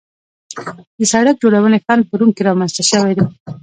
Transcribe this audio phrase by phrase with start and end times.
[0.97, 3.25] د سړک جوړونې فن په روم کې رامنځته شوی دی